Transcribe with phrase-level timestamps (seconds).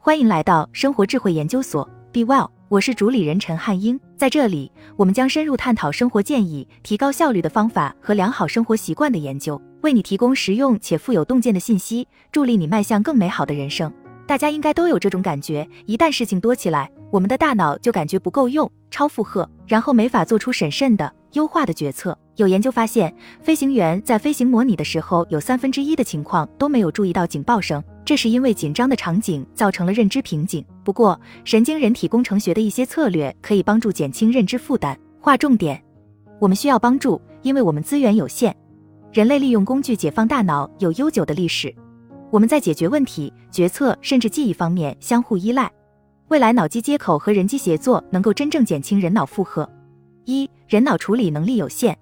[0.00, 3.98] 欢迎来到生活智慧研究所，Be Well，我是主理人陈汉英。
[4.16, 13.92] 在这里，我们将深入探讨生活建议、提高效率的方法和良好生活习惯的研究，为你提供实用且富有洞见的信息，助力你迈向更美好的人生。
[14.24, 22.16] 大家应该都有这种感觉，一旦事情多起来，我们的大脑就感觉不够用，超负荷，然后没法做出审慎的、优化的决策。
[22.38, 23.12] 有研究发现，
[23.42, 30.64] 飞行员在飞行模拟的时候，有三分之一的情况都没有注意到警报声，这是因为紧张的场景造成了认知瓶颈。
[30.84, 34.96] 不过，神经人体工程学的一些策略可以帮助减轻认知负担。
[35.18, 35.82] 划重点，
[36.38, 38.54] 我们需要帮助，因为我们资源有限。
[39.12, 41.74] 人类利用工具解放大脑有悠久的历史。
[42.30, 45.68] 我们在解决问题、决策甚至记忆方面相互依赖。
[46.28, 49.68] 未来脑机接口和人机协作能够真正减轻人脑负荷。
[50.24, 51.98] 一人脑处理能力有限，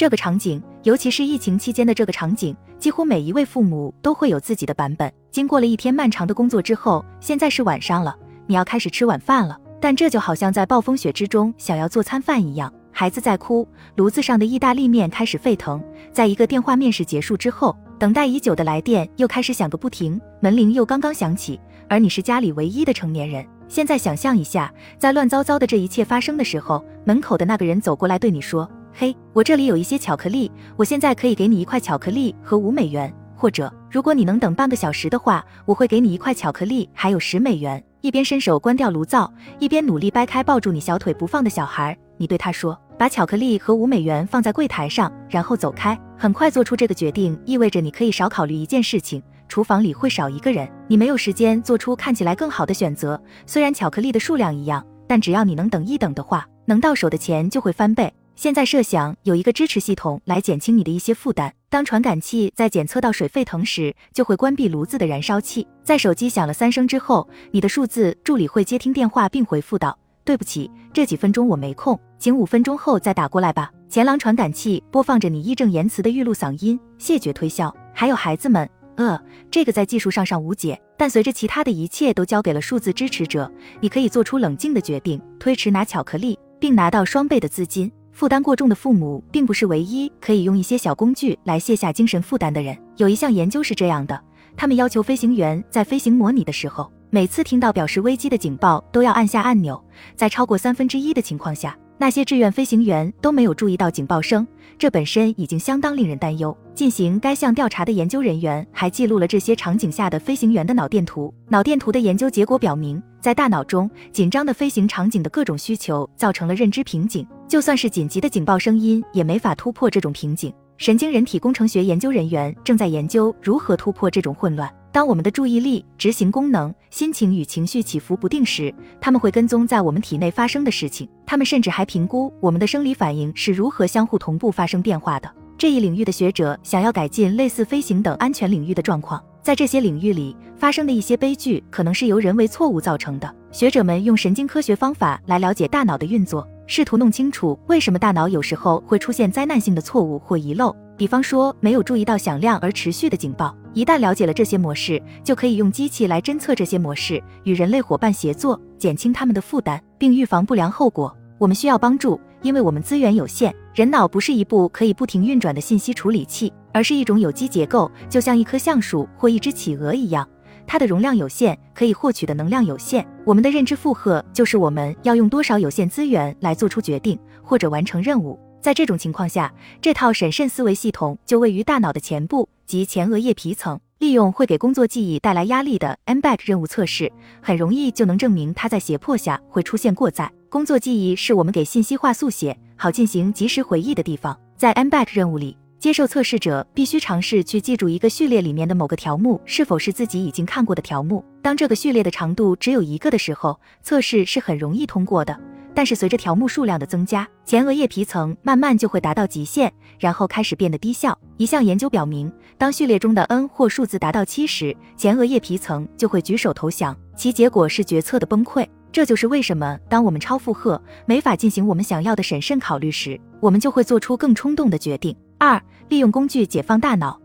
[0.00, 5.12] 这个场景，尤其是疫情期间的这个场景，几乎每一位父母都会有自己的版本。
[5.30, 8.16] 经过了一天漫长的工作之后，现在是晚上了，
[8.46, 9.58] 你要开始吃晚饭了。
[9.78, 12.72] 但这就好像在暴风雪之中想要做餐饭一样。
[12.90, 15.78] 孩子在哭，炉子上的意大利面开始沸腾。
[16.10, 17.76] 在一个电话面试结束之后。
[17.98, 23.46] 等待已久的来电又开始响个不停，门铃又刚刚响起，而你是家里唯一的成年人。
[23.68, 42.78] 现在想象一下，在乱糟糟的这一切发生的时候，门口的那个人走过来对你说：“嘿，我这里有一些巧克力，我现在可以给你一块巧克力和五美元，或者如果你能等半个小时的话，我会给你一块巧克力还有十美元。”一边伸手关掉炉灶，一边努力掰开抱住你小腿不放的小孩，你对他说。
[42.98, 45.98] 把巧克力和五美元放在柜台上，然后走开。
[46.18, 53.18] 很快做出这个决定，意味着你可以少考虑一件事情：厨房里会少一个人，你没有时间做出看起来更好的选择。
[53.46, 58.12] 虽然巧克力的数量一样，但只要你能等一等的话，能到手的钱就会翻倍。
[58.40, 61.52] 现在设想有一个支持系统来减轻你的一些负担。
[61.68, 65.68] 当传感器在检测到水沸腾时，就会关闭炉子的燃烧器。
[65.84, 69.94] 在手机响了三声之后，你的数字助理会接听电话并回复道。
[70.24, 73.70] 对不起，这几分钟我没空，请五分钟后再打过来吧。
[73.90, 77.70] 前廊传感器播放着你义正言辞的预录嗓音，谢绝推销。
[77.92, 79.20] 还有孩子们，呃，
[79.50, 83.52] 这个在技术上尚无解，但随着其他的一切都交给了数字支持者，
[83.82, 87.92] 你可以做出冷静的决定，推迟拿巧克力，并拿到双倍的资金。
[88.20, 92.76] 负担过重的父母并不是唯一可以用一些小工具来卸下精神负担的人。
[92.98, 94.22] 有一项研究是这样的，
[94.54, 96.92] 他们要求飞行员在飞行模拟的时候。
[97.08, 99.82] 每次听到表示危机的警报，都要按下按钮。
[100.16, 106.56] 在超过三分之一的情况下，那些志愿飞行员都没有注意到警报声，这本身已经相当令人担忧。
[106.74, 111.30] 进行该项调查的研究人员还记录了这些场景下的飞行员的脑电图。
[111.48, 120.50] 脑电图的研究结果表明，在大脑中，紧张的飞行场景的各种需求造成了认知瓶颈，就算是紧急的警报声音，也没法突破这种瓶颈。
[120.78, 124.66] 神经人体工程学研究人员正在研究如何突破这种混乱。
[124.92, 131.08] 当我们的注意力、执行功能、心情与情绪起伏不定时，他们会跟踪在我们体内发生的事情。
[131.24, 135.32] 他们甚至还评估我们的生理反应是如何相互同步发生变化的。
[135.56, 139.22] 这一领域的学者想要改进类似飞行等安全领域的状况。
[139.42, 143.34] 在这些领域里发生的一些悲剧，可能是由人为错误造成的。
[143.52, 150.74] 学者们用神经科学方法来了解大脑的运作，试图弄清楚为什么大脑有时候会出现灾难性的错误或遗漏。
[151.00, 153.56] 比方说，没有注意到响亮而持续的警报。
[153.72, 161.16] 一旦了解了这些模式，就可以用机器来侦测这些模式，与人类伙伴协作，减轻他们的负担，并预防不良后果。
[161.38, 163.50] 我们需要帮助，因为我们资源有限。
[163.74, 170.28] 人脑不是一部可以不停运转的信息处理器，而是一种有机结构，就像一棵橡树或一只企鹅一样，
[170.66, 173.08] 它的容量有限，可以获取的能量有限。
[173.24, 178.38] 我们的认知负荷就是我们要用多少有限资源来做出决定或者完成任务。
[178.60, 183.80] 在这种情况下，这套审慎思维系统就位于大脑的前部及前额叶皮层。
[183.98, 187.12] 利用会给工作记忆带来压力的 M back 任务测试，
[187.42, 190.32] 很容易就能证明它在胁迫下会出现过载。
[190.48, 194.34] 工作记忆是我们给信息化速写，好进行及时回忆的地方。
[194.56, 201.22] 在 M back 任务里，接受测试者必须尝试去记住一个序列里面的某个条目是否是自己已经看过的条目。
[201.42, 205.38] 当这个序列的长度只有一个的时候，测试是很容易通过的。
[205.74, 211.18] 但是随着条目数量的增加，前额叶皮层慢慢就会达到极限，然后开始变得低效。
[211.36, 218.66] 一项研究表明，当序列中的 n 或数字达到七时，前额叶皮层就会举手投降，其结果是决策的崩溃。
[218.92, 225.16] 这就是为什么当我们超负荷，没法进行我们想要的审慎考虑时，我们就会做出更冲动的决定。
[225.38, 227.18] 二、利用工具解放大脑，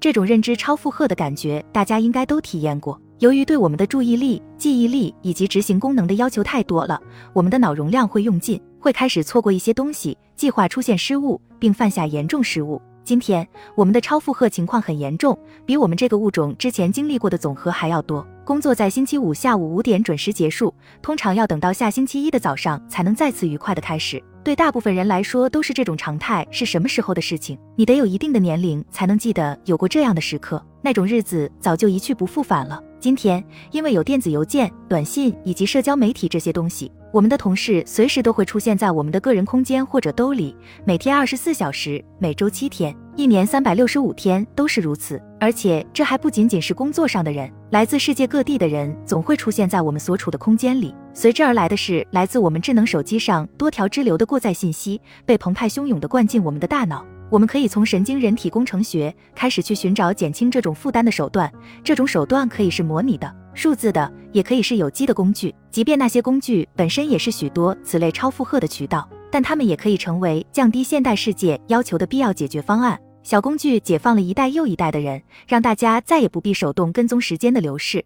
[0.00, 3.00] 这种认知超负荷的感觉，大家应该都体验过。
[3.20, 7.00] 由于对我们的注意力、记忆力以及执行功能的要求太多了，
[7.32, 12.82] 我们的脑容量会用尽，会开始错过一些东西，计划出现失误，并犯下严重失误。
[13.04, 13.46] 今天
[13.76, 18.26] 我们的超负荷情况很严重，比我们这个物种之前经历过的总和还要多。
[18.44, 24.22] 工作在星期五下午五点准时结束，通常要等到下星期一的早上才能再次愉快的开始。
[24.42, 27.58] 对大部分人来说都是这种常态，是什么时候的事情？
[27.76, 32.78] 你得有一定的年龄才能记得有过这样的时刻，那种日子早就一去不复返了。
[33.00, 40.54] 今天因为有电子邮件、短信以及社交媒体这些东西，我们的同事随时都会出现在我们的个人空间或者兜里，
[40.84, 42.94] 每天二十四小时，每周七天。
[43.16, 50.94] 一年三百六十五天都是如此，而且这还不仅仅是工作上的人，来自世界各地的人总会出现在我们所处的空间里。
[51.14, 57.06] 随之而来的是来自我们智能手机上多条支流的过载信息，被澎湃汹涌地灌进我们的大脑。
[57.30, 65.52] 我们可以从神经人体工程学开始去寻找减轻这种负担的手段，这种手段可以是模拟的、数字的，也可以是有机的工具。
[65.70, 73.00] 即便那些工具本身也是许多此类超负荷的渠道，但它们也可以成为降低现代世界要求的必要解决方案。
[73.22, 78.04] 小工具解放了一代又一代的人，让大家再也不必手动跟踪时间的流逝。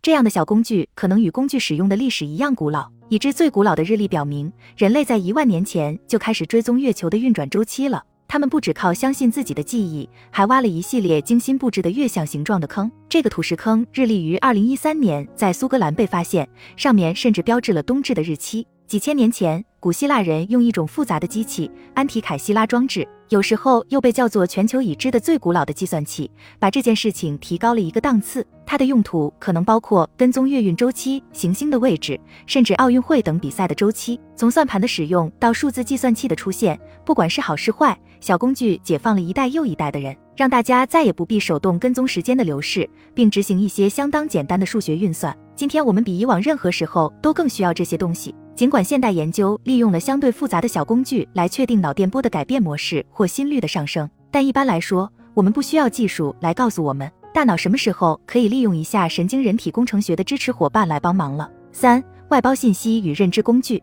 [0.00, 8.02] 这样的小工具可能与工具使用的历史一样古老，以致最古老的日历表明，人类在一万年前就开始追踪月球的运转周期了。
[8.26, 12.90] 他们不只靠相信自己的记忆，还挖了一系列精心布置的月相形状的坑。
[13.08, 18.66] 这个土石坑日历于二零一三年在苏格兰被发现，上面甚至标志了冬至的日期。
[18.86, 23.06] 几千年前，古希腊人用一种复杂的机器——安提凯希拉装置。
[23.30, 28.46] 有时候又被叫做全球已知的最古老的计算器，把这件事情提高了一个档次。
[28.66, 34.20] 它的用途可能包括跟踪月运周期、行星的位置，甚至奥运会等比赛的周期。
[34.36, 45.36] 从算盘的使用到数字计算器的出现，不管是好是坏，小工具解放了一代又一代的人，让大家再也不必手动跟踪时间的流逝，并执行一些相当简单的数学运算。
[45.54, 48.34] 今天我们比以往任何时候都更需要这些东西。
[48.54, 61.46] 尽管现代研究利用了相对复杂的小工具来确定脑电波的改变模式或心率的上升，但一般来说，我们不需要技术来告诉我们大脑什么时候可以利用一下神经人体工程学的支持伙伴来帮忙了。
[61.72, 63.82] 三、外包信息与认知工具，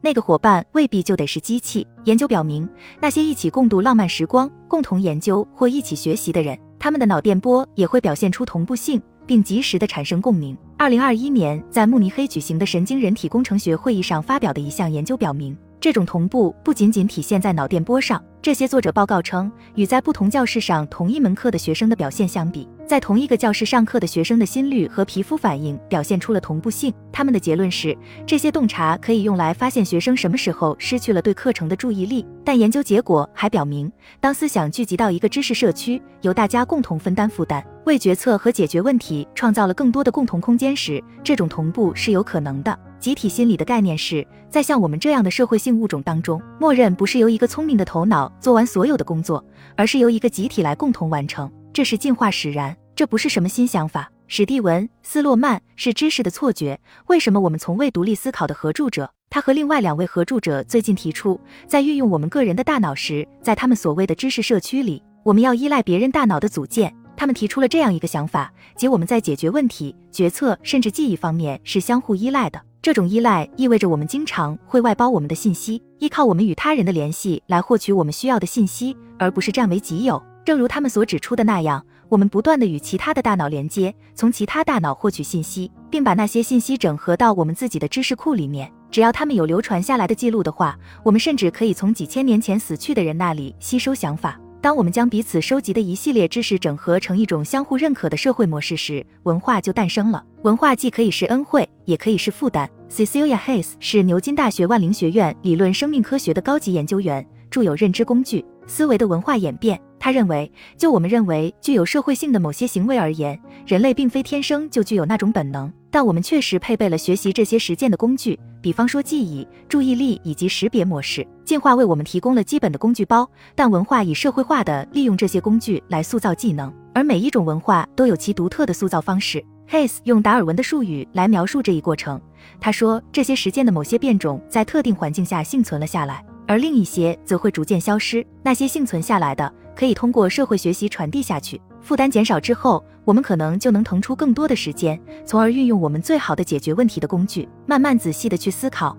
[0.00, 1.86] 那个伙伴未必就得是机器。
[2.04, 2.68] 研究表明，
[3.00, 9.02] 那些一起共度浪漫时光、共同研究或一起学习的人，他们的脑电波也会表现出同步性。
[9.28, 10.56] 并及时的产生共鸣。
[10.78, 18.24] 二零二一年在慕尼黑举行的神经人体工程学会议上发表的一项研究表明，这种同步不仅仅体现在脑电波上。
[18.40, 26.90] 这些作者报告称，与在不同教室上同一门课的学生的表现相比，在同一个教室上课的学生的心率和皮肤反应表现出了同步性。
[27.12, 27.94] 他们的结论是，
[28.26, 32.26] 这些洞察可以用来发现学生什么时候失去了对课程的注意力。
[32.42, 42.74] 但研究结果还表明，当思想聚集到一个知识社区，由大家共同分担负担，为决策和解决问题创造了更多的共同空间时，这种同步是有可能的。
[42.98, 49.44] 集体心理的概念是在像我们这样的社会性物种当中，默认不是由一个聪明的头脑做完所有的工作，
[49.76, 51.52] 而是由一个集体来共同完成。
[51.78, 54.10] 这是进化使然，这不是什么新想法。
[54.26, 56.80] 史蒂文·斯洛曼是知识的错觉。
[57.06, 59.08] 为什么我们从未独立思考的合著者？
[59.30, 66.92] 他和另外两位合著者最近提出，在运用我们个人的大脑时，在他们所谓的知识社区里，我们要依赖别人大脑的组件。
[67.16, 72.60] 他们提出了这样一个想法，即我们在解决问题、决策甚至记忆方面是相互依赖的。
[72.82, 80.20] 这种依赖意味着我们经常会外包我们的信息，依靠我们与他人的联系来获取我们需要的信息，而不是占为己有。
[80.48, 88.72] 正如他们所指出的那样，我们不断的与其他的大脑连接，从其他大脑获取信息，并把那些信息整合到我们自己的知识库里面。
[88.90, 94.40] 只要他们有流传下来的记录的话，我们甚至可以从几千年前死去的人那里吸收想法。
[94.62, 100.24] 当我们将彼此收集的一系列知识整合成一种相互认可的社会模式时，文化就诞生了。
[100.44, 102.66] 文化既可以是恩惠，也可以是负担。
[102.90, 109.78] Cecilia Hayes 是牛津大学万灵学院理论生命科学的高级研究员，著有《认知工具：思维的文化演变》。
[110.00, 118.38] 他认为，就我们认为具有社会性的某些行为而言，人类并非天生就具有那种本能，但我们确实配备了学习这些实践的工具。
[118.60, 129.44] 比方说记忆、注意力以及识别模式，进化为我们提供了基本的工具包，但文化以社会化的利用这些工具来塑造技能，而每一种文化都有其独特的塑造方式。
[129.70, 132.20] Hayes 用达尔文的术语来描述这一过程，
[132.58, 138.26] 他说这些实践的某些变种在特定环境下幸存了下来，而另一些则会逐渐消失。
[138.42, 141.60] 那些幸存下来的可以通过社会学习传递下去。
[141.80, 148.98] 负担减少之后，我们可能就能腾出更多的时间，从而运用我们最好的解决问题的工具，慢慢仔细的去思考。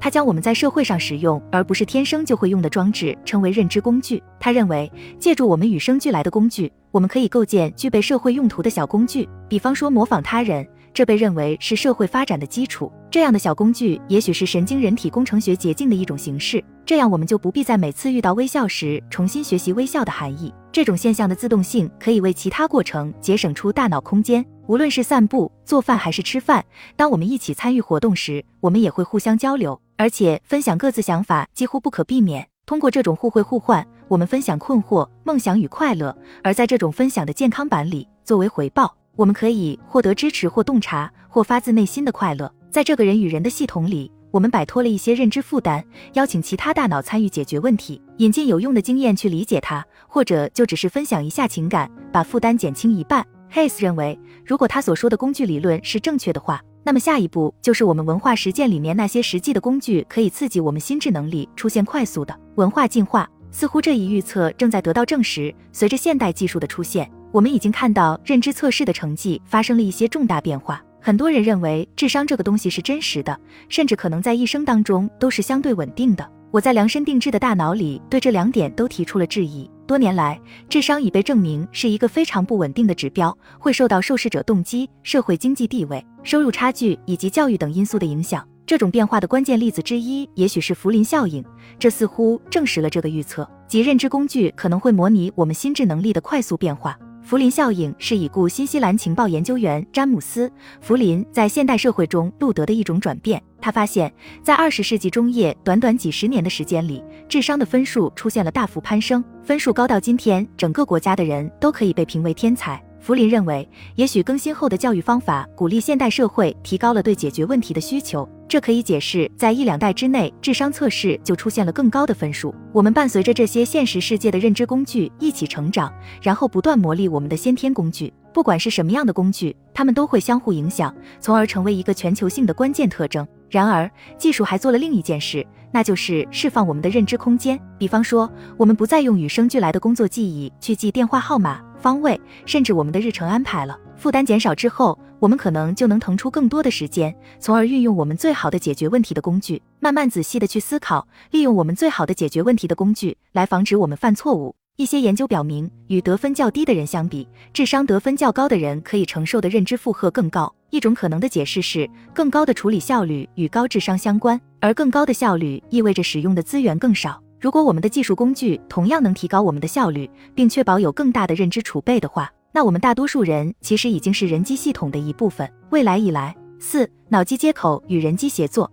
[0.00, 4.22] 他将我们在社会上使用而不是天生就会用的装置称为认知工具。
[4.40, 9.28] 他认为，借助我们与生俱来的工具，我们可以构建具备社会用途的小工具。
[9.46, 12.90] 比方说，模仿他人，这被认为是社会发展的基础。
[13.14, 20.52] 这样的小工具也许是神经人体工程学捷径的一种形式，这样我们就不必在每次遇到微笑时重新学习微笑的含义。
[20.72, 24.44] 这种现象的自动性可以为其他过程节省出大脑空间。
[24.66, 26.64] 无论是散步、做饭还是吃饭，
[26.96, 32.44] 当我们一起参与活动时，我们也会互相交流，而且分享各自想法几乎不可避免。
[32.66, 36.12] 通过这种互惠互换，我们分享困惑、梦想与快乐。
[36.42, 42.52] 而在这种分享的健康版里，作为回报，我们可以获得支持或洞察，或发自内心的快乐。
[42.74, 45.80] 在这个人与人的系统里，我们摆脱了一些认知负担，
[46.14, 53.24] 邀请其他大脑参与解决问题，引进有用的经验去理解它，或者就只是分享一下情感，把负担减轻一半。
[53.52, 63.30] Hays 认为，如果他所说的工具理论是正确的话，那么下一步就是我们文化实践里面那些实际的工具可以刺激我们心智能力出现快速的文化进化。
[63.52, 65.54] 似乎这一预测正在得到证实。
[65.70, 70.82] 随着现代技术的出现，我们已经看到认知测试的成绩发生了一些重大变化。
[71.06, 76.26] 很多人认为智商这个东西是真实的，甚至可能在一生当中都是相对稳定的。
[76.50, 79.70] 我在量身定制的大脑里对这两点都提出了质疑。
[79.86, 88.42] 多年来，智商已被证明是一个非常不稳定的指标，会受到受试者动机、社会经济地位、收入差距以及教育等因素的影响。
[88.64, 91.44] 这种变化的关键例子之一，也许是福林效应，
[91.78, 96.98] 这似乎证实了这个预测，即认知工具可能会模拟我们心智能力的快速变化。
[97.24, 100.46] 福林效应是已故新西兰情报研究员詹姆斯·
[100.82, 103.42] 福林在现代社会中录得的一种转变。
[103.62, 104.12] 他发现，
[104.42, 112.83] 在二十世纪中叶短短几十年的时间里，智商的分数出现了大幅攀升，分数高到今天整个国家的人都可以被评为天才。
[113.04, 118.26] 福林认为，也许更新后的教育方法鼓励现代社会提高了对解决问题的需求。
[118.48, 122.54] 这可以解释，在一两代之内，智商测试就出现了更高的分数。
[122.72, 125.92] 我们伴随着这些现实世界的认知工具一起成长，
[126.22, 128.10] 然后不断磨砺我们的先天工具。
[128.32, 133.26] 不管是什么样的工具，它们都会相互影响，从而成为一个全球性的关键特征。
[133.50, 137.60] 然而，技术还做了另一件事，那就是释放我们的认知空间。
[137.76, 143.76] 比方说，我们不再用与生俱来的工作记忆去记电话号码、方位，甚至我们的日程安排了。
[143.96, 154.54] 负担减少之后，我们可能就能腾出更多的时间，从而运用我们最好的解决问题的工具，慢慢仔细的去思考，利用我们最好的解决问题的工具来防止我们犯错误。
[154.76, 160.52] 一些研究表明，与得分较低的人相比，智商得分较高的人可以承受的认知负荷更高。
[160.70, 167.22] 一种可能的解释是，更高的处理效率与高智商相关，而更高的效率意味着使用的资源更少。
[167.38, 175.48] 如果我们的技术工具同样能提高我们的效率，并确保有更大的认知储备的话，那我们大多数人其实已经是人机系统的一部分。
[175.70, 178.68] 未来以来，四脑机接口与人机协作。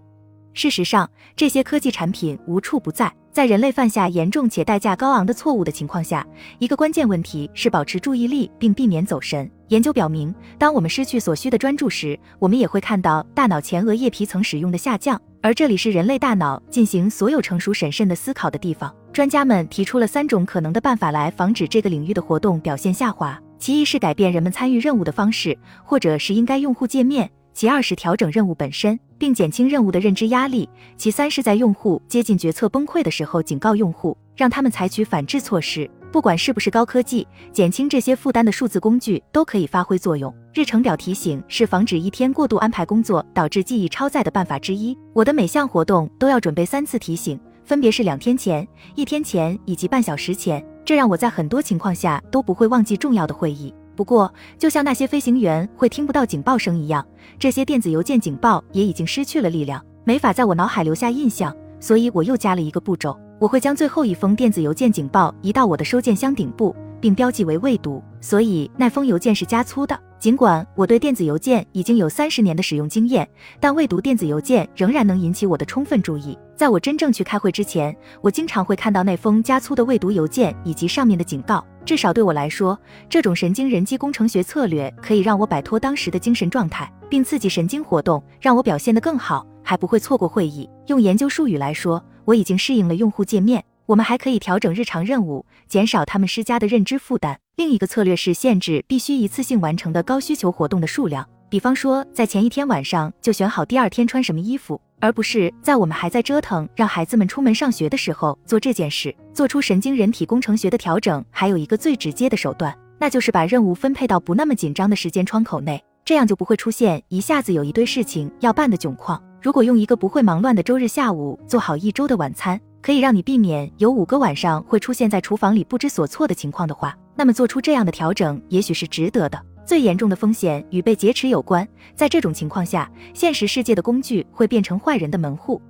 [0.53, 3.13] 事实上，这些科技产品无处不在。
[3.31, 6.25] 在人类犯下严重且代价高昂的错误的情况下，
[6.59, 9.49] 一个关键问题是保持注意力并避免走神。
[9.69, 18.93] 研究表明，当我们失去所需的专注时，我们也会看到大脑前额叶皮层使用的下降，而这里是人类大脑进行所有成熟审慎的思考的地方。
[19.13, 27.31] 专家们提出了三种可能的办法来防止这个领域的活动表现下滑：其一是改变人们参与任务的方式，或者是应该用户界面。
[27.53, 35.87] 其二是调整任务本身，并减轻任务的认知压力；其三是在用户接近决策崩溃的时候警告用户，让他们采取反制措施。
[36.11, 40.33] 不管是不是高科技，减轻这些负担的数字工具都可以发挥作用。
[40.55, 44.97] 日程表提醒是防止一天过度安排工作导致记忆超载的办法之一。
[45.13, 53.71] 我的每项活动都要准备三次提醒，分别是两天前、一天前以及半小时前，这让我在很多情况下都不会忘记重要的会议。
[54.01, 57.05] 不过，就像那些飞行员会听不到警报声一样，
[57.37, 61.55] 这些电子邮件警报也已经失去了力量，没法在我脑海留下印象。
[61.79, 67.99] 所以我又加了一个步骤，我会将最后一封电子邮件警报移到我的收件箱顶部，并标记为未读。
[68.21, 69.99] 所以那封邮件是加粗的。
[70.19, 73.27] 尽管我对电子邮件已经有三十年的使用经验，
[73.59, 76.37] 但未读电子邮件仍然能引起我的充分注意。
[76.55, 81.65] 在我真正去开会之前，我经常会看到那封加粗的未读邮件以及上面的警告。
[81.83, 82.79] 至少对我来说，
[83.09, 90.69] 这种神经人机工程学策略可以让我摆脱当时的精神状态，并刺激神经活动，让我表现得更好，还不会错过会议。
[90.85, 91.99] 用研究术语来说，
[92.31, 93.63] 我已经适应了用户界面。
[93.87, 97.37] 我们还可以调整日常任务，减少他们施加的认知负担。
[97.57, 109.13] 另一个策略是限制必须一次性完成的高需求活动的数量，比方说在前一天晚上就选好第二天穿什么衣服，而不是在我们还在折腾让孩子们出门上学的时候做这件事。
[109.33, 119.21] 做出神经人体工程学的调整，还有一个最直接的手段，那就是把任务分配到不那么紧张的时间窗口内，这样就不会出现一下子有一堆事情要办的窘况。
[119.41, 122.59] 如果用一个不会忙乱的周日下午做好一周的晚餐。
[122.81, 129.39] 可以让你避免有五个晚上会出现在厨房里不知所措的情况的话，那么做出这样的调整也许是值得的。
[129.63, 131.67] 最严重的风险与被劫持有关。
[131.93, 135.61] 在这种情况下，现实世界的工具会变成坏人的门户。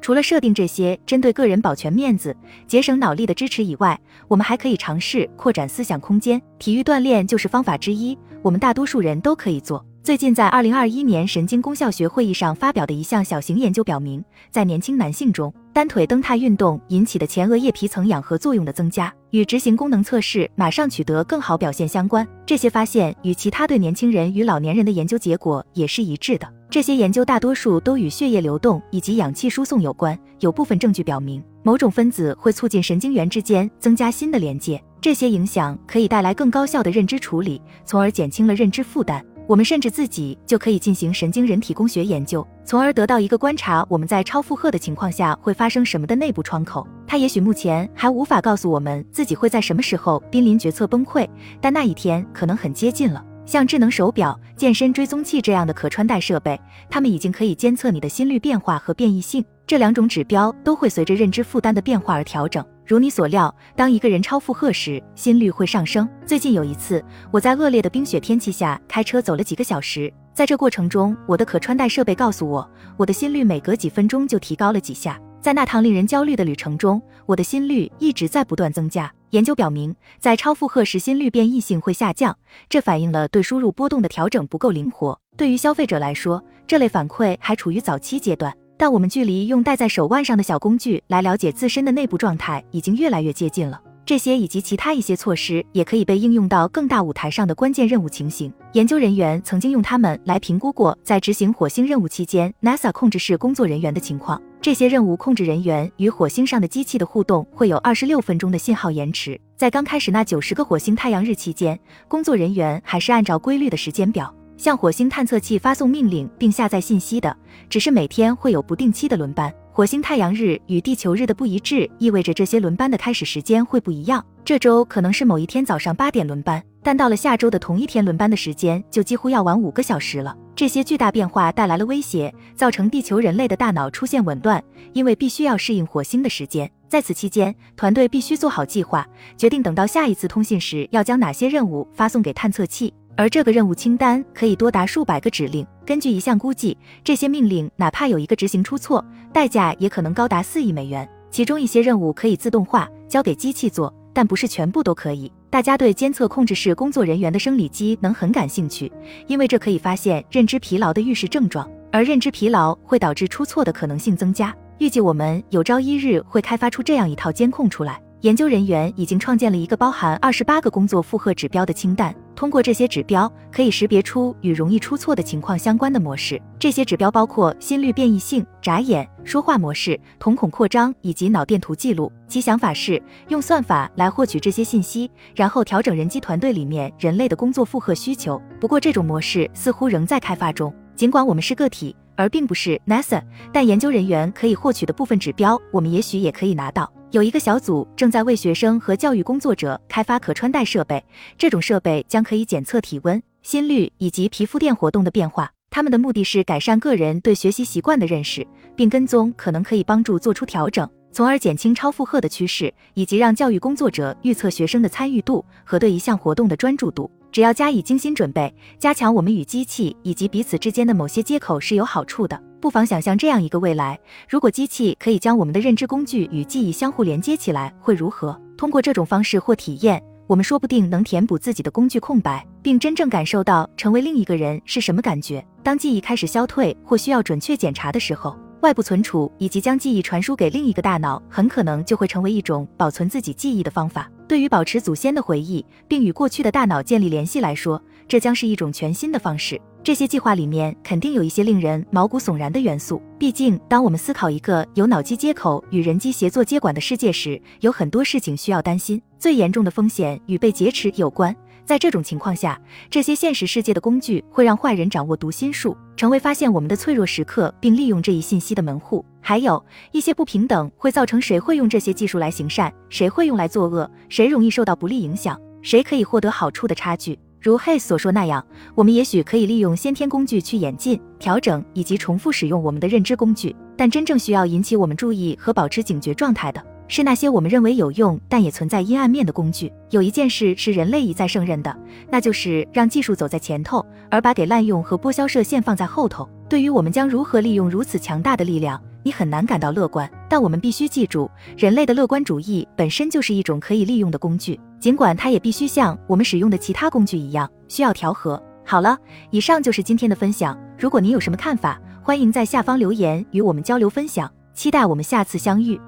[0.00, 6.42] 除了设定这些针对个人保全面子、节省脑力的支持以外，我们还可以尝试扩展思想空间。
[6.58, 9.84] 体育锻炼就是方法之一，我们大多数人都可以做。
[10.06, 22.24] 最近在二零二一年神经功效学会议上发表的一项小型研究表明，在年轻男性中，单腿蹬踏运动引起的前额叶皮层氧合作用的增加，与执行功能测试马上取得更好表现相关。
[22.46, 26.46] 这些发现与其他对年轻人与老年人的研究结果也是一致的。
[26.70, 39.20] 这些研究大多数都与血液流动以及氧气输送有关，有部分证据表明，某种分子会促进神经元之间增加新的连接，这些影响可以带来更高效的认知处理，从而减轻了认知负担。
[39.48, 46.86] 我们甚至自己就可以进行神经人体工学研究，从而得到一个观察我们在超负荷的情况下会发生什么的内部窗口。
[47.06, 51.28] 它也许目前还无法告诉我们自己会在什么时候濒临决策崩溃，
[51.60, 53.24] 但那一天可能很接近了。
[53.44, 56.60] 像智能手表、健身追踪器这样的可穿戴设备，
[56.90, 62.64] 它们已经可以监测你的心率变化和变异性，这两种指标都会随着认知负担的变化而调整。
[62.86, 66.08] 如你所料，当一个人超负荷时，心率会上升。
[66.24, 75.20] 最近有一次，我在恶劣的冰雪天气下开车走了几个小时，在这过程中，我的可穿戴设备告诉我，我的心率每隔几分钟就提高了几下。
[75.40, 79.12] 在那趟令人焦虑的旅程中，我的心率一直在不断增加。
[79.30, 82.38] 研究表明，在超负荷时，心率变异性会下降，
[82.68, 85.18] 这反映了对输入波动的调整不够灵活。
[85.36, 88.56] 对于消费者来说，这类反馈还处于早期阶段。
[88.76, 93.80] 但我们距离用戴在手腕上的小工具来了解自身的内部状态已经越来越接近了。
[94.04, 98.52] 这些以及其他一些措施也可以被应用到更大舞台上的关键任务情形。
[98.72, 104.40] 研究人员曾经用它们来评估过在执行火星任务期间 NASA 控制室工作人员的情况。
[104.60, 109.40] 这些任务控制人员与火星上的机器的互动会有二十六分钟的信号延迟。
[109.56, 114.32] 在刚开始那九十个火星太阳日期间，工作人员还是按照规律的时间表。
[114.56, 117.36] 向火星探测器发送命令并下载信息的，
[117.68, 119.52] 只是每天会有不定期的轮班。
[119.72, 124.24] 火星太阳日与地球日的不一致，意味着这些轮班的开始时间会不一样。
[124.42, 130.34] 这周可能是某一天早上八点轮班，但到了下周的同一天轮班的时间就几乎要晚五个小时了。
[130.54, 134.64] 这些巨大变化带来了威胁，造成地球人类的大脑出现紊乱，
[134.94, 136.70] 因为必须要适应火星的时间。
[136.88, 142.94] 在此期间，团队必须做好计划，决定等到下一次通信时要将哪些任务发送给探测器。
[143.16, 145.66] 而这个任务清单可以多达数百个指令。
[145.84, 151.08] 根据一项估计，这些命令哪怕有一个执行出错，代价也可能高达四亿美元。
[151.30, 155.30] 其中一些任务可以自动化，交给机器做，但不是全部都可以。
[155.48, 158.90] 大家对监测控制室工作人员的生理机能很感兴趣，
[159.26, 164.54] 因为这可以发现认知疲劳的预示症状，而认知疲劳会导致出错的可能性增加。
[164.78, 167.98] 预计我们有朝一日会开发出这样一套监控出来。
[168.26, 172.12] 研究人员已经创建了一个包含二十八个工作负荷指标的清单。
[172.34, 176.42] 通过这些指标，可以识别出与容易出错的情况相关的模式。
[176.58, 182.10] 这些指标包括心率变异性、眨眼、说话模式、瞳孔扩张以及脑电图记录。
[182.26, 188.42] 其想法是用算法来获取这些信息，然后调整人机团队里面人类的工作负荷需求。
[188.60, 190.74] 不过，这种模式似乎仍在开发中。
[190.96, 196.90] 尽管我们是个体，而并不是 NASA，但研究人员可以获取的部分指标，我们也许也可以拿到。
[197.12, 201.02] 有一个小组正在为学生和教育工作者开发可穿戴设备，
[201.38, 205.50] 这种设备将可以检测体温、心率以及皮肤电活动的变化。
[205.70, 217.10] 他们的目的是改善个人对学习习惯的认识，并跟踪可能可以帮助做出调整，从而减轻超负荷的趋势，以及让教育工作者预测学生的参与度和对一项活动的专注度。
[217.32, 222.40] 只要加以精心准备，加强我们与机器以及彼此之间的某些接口是有好处的。
[222.60, 228.40] 不妨想象这样一个未来：如果机器可以将我们的认知工具与记忆相互连接起来，会如何？
[228.56, 235.46] 通过这种方式或体验，我们说不定能填补自己的工具空白，并真正感受到成为另一个人是什么感觉。
[235.62, 244.10] 当记忆开始消退或需要准确检查的时候，外部存储以及将记忆传输给另一个大脑，很可能就会成为一种保存自己记忆的方法。
[244.28, 249.60] 对于保持祖先的回忆并与过去的大脑建立联系来说，这将是一种全新的方式。
[249.84, 253.00] 这些计划里面肯定有一些令人毛骨悚然的元素。
[253.16, 259.00] 毕竟，当我们思考一个有脑机接口与人机协作接管的世界时，有很多事情需要担心。
[259.16, 261.34] 最严重的风险与被劫持有关。
[261.64, 262.60] 在这种情况下，
[262.90, 269.04] 这些现实世界的工具会让坏人掌握读心术，成为发现我们的脆弱时刻并利用这一信息的门户。
[269.28, 269.60] 还有
[269.90, 277.18] 一些不平等会造成谁会用这些技术来行善，谁会用来作恶，谁容易受到不利影响，谁可以获得好处的差距。
[277.40, 286.64] 如 Hay 所说那样，我们也许可以利用先天工具去演进、调整以及重复使用我们的认知工具，但真正需要引起我们注意和保持警觉状态的。
[286.86, 289.72] 是那些我们认为有用但也存在阴暗面的工具。
[289.90, 291.76] 有一件事是人类一再胜任的，
[292.08, 296.28] 那就是让技术走在前头，而把给滥用和剥削射线放在后头。
[296.48, 300.10] 对于我们将如何利用如此强大的力量，你很难感到乐观。
[300.28, 308.42] 但我们必须记住，人类的乐观主义本身就是一种可以利用的工具，尽管它也必须像我们使用的其他工具一样需要调和。
[308.64, 308.98] 好了，
[309.30, 310.58] 以上就是今天的分享。
[310.76, 314.28] 如果您有什么看法，欢迎在下方留言与我们交流分享。
[314.54, 315.80] 期待我们下次相遇。